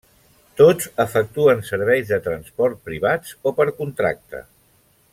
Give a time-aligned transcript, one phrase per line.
[0.61, 4.47] Tots efectuen serveis de transport privats o per contracte.